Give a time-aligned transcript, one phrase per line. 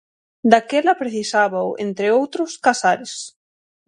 [0.51, 3.13] Daquela, precisábao, entre outros, Casares.